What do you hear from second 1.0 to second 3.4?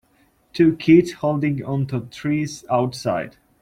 holding onto trees outside.